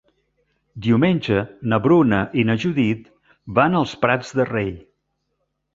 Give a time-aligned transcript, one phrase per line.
[0.85, 1.43] Diumenge
[1.73, 3.07] na Bruna i na Judit
[3.61, 4.75] van als Prats de Rei.